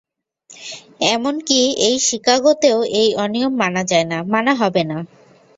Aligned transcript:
এমনকি 1.11 1.57
এই 1.87 1.95
শিকাগোতেও 2.07 2.79
এই 2.93 3.09
অনিয়ম 3.23 3.53
মানা 3.61 3.81
যায় 3.91 4.07
না, 4.11 4.17
মানা 4.33 4.53
হবে 4.61 4.83
না! 4.83 4.97